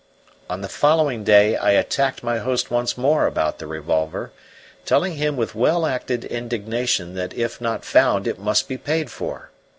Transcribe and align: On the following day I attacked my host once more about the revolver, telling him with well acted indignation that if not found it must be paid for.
On 0.49 0.61
the 0.61 0.67
following 0.67 1.23
day 1.23 1.55
I 1.55 1.73
attacked 1.73 2.23
my 2.23 2.39
host 2.39 2.71
once 2.71 2.97
more 2.97 3.27
about 3.27 3.59
the 3.59 3.67
revolver, 3.67 4.31
telling 4.83 5.17
him 5.17 5.37
with 5.37 5.53
well 5.53 5.85
acted 5.85 6.25
indignation 6.25 7.13
that 7.13 7.35
if 7.35 7.61
not 7.61 7.85
found 7.85 8.25
it 8.27 8.39
must 8.39 8.67
be 8.67 8.77
paid 8.79 9.11
for. 9.11 9.51